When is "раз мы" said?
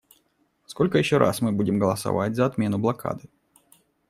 1.19-1.51